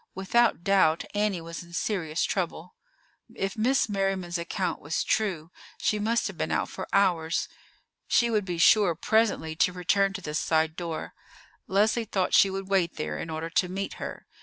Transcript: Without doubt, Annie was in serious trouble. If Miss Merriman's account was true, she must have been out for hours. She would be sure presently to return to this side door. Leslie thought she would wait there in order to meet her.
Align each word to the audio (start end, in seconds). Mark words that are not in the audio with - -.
Without 0.15 0.63
doubt, 0.63 1.05
Annie 1.13 1.41
was 1.41 1.61
in 1.61 1.73
serious 1.73 2.23
trouble. 2.23 2.73
If 3.35 3.55
Miss 3.55 3.87
Merriman's 3.87 4.39
account 4.39 4.81
was 4.81 5.03
true, 5.03 5.51
she 5.79 5.99
must 5.99 6.25
have 6.25 6.39
been 6.39 6.51
out 6.51 6.69
for 6.69 6.87
hours. 6.91 7.47
She 8.07 8.31
would 8.31 8.43
be 8.43 8.57
sure 8.57 8.95
presently 8.95 9.55
to 9.57 9.71
return 9.71 10.13
to 10.13 10.21
this 10.21 10.39
side 10.39 10.75
door. 10.75 11.13
Leslie 11.67 12.05
thought 12.05 12.33
she 12.33 12.49
would 12.49 12.67
wait 12.67 12.95
there 12.95 13.19
in 13.19 13.29
order 13.29 13.51
to 13.51 13.69
meet 13.69 13.93
her. 14.01 14.25